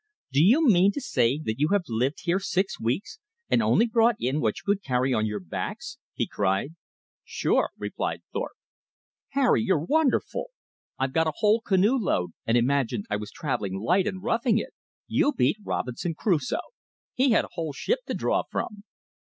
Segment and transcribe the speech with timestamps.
[0.31, 3.19] "Do you mean to say you have lived here six weeks
[3.51, 6.71] and only brought in what you could carry on your backs!" he cried.
[7.23, 8.21] "Sure," Thorpe replied.
[9.33, 10.47] "Harry, you're wonderful!
[10.97, 14.73] I've got a whole canoe load, and imagined I was travelling light and roughing it.
[15.05, 16.57] You beat Robinson Crusoe!
[17.13, 18.83] He had a whole ship to draw from."